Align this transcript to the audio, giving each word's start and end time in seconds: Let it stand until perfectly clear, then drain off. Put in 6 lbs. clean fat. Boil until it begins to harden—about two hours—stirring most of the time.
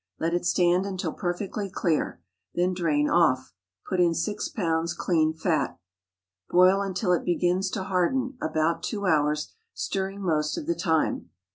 Let 0.17 0.33
it 0.33 0.47
stand 0.47 0.87
until 0.87 1.13
perfectly 1.13 1.69
clear, 1.69 2.19
then 2.55 2.73
drain 2.73 3.07
off. 3.07 3.53
Put 3.87 3.99
in 3.99 4.15
6 4.15 4.49
lbs. 4.49 4.97
clean 4.97 5.31
fat. 5.31 5.77
Boil 6.49 6.81
until 6.81 7.13
it 7.13 7.23
begins 7.23 7.69
to 7.69 7.83
harden—about 7.83 8.81
two 8.81 9.05
hours—stirring 9.05 10.23
most 10.23 10.57
of 10.57 10.65
the 10.65 10.73
time. 10.73 11.29